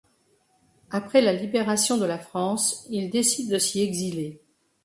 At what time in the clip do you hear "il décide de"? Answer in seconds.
2.89-3.59